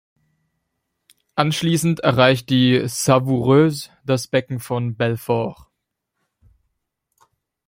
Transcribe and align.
Anschließend 1.35 1.99
erreicht 1.99 2.49
die 2.49 2.85
Savoureuse 2.87 3.91
das 4.03 4.25
Becken 4.27 4.59
von 4.59 4.95
Belfort. 4.95 5.69